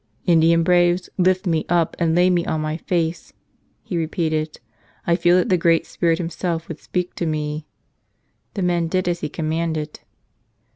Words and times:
"Indian 0.25 0.63
braves, 0.63 1.11
lift 1.19 1.45
me 1.45 1.63
up 1.69 1.95
and 1.99 2.15
lay 2.15 2.31
me 2.31 2.43
on 2.47 2.59
my 2.59 2.75
face," 2.77 3.33
he 3.83 3.97
repeated. 3.99 4.59
"I 5.05 5.15
feel 5.15 5.37
that 5.37 5.49
the 5.49 5.59
Great 5.59 5.85
Spirit 5.85 6.17
Himself 6.17 6.67
would 6.67 6.79
speak 6.79 7.13
to 7.17 7.27
me." 7.27 7.67
The 8.55 8.63
men 8.63 8.87
did 8.87 9.07
as 9.07 9.19
he 9.19 9.29
commanded. 9.29 9.99